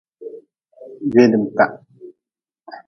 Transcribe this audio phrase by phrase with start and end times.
[1.11, 1.65] Gweedmta.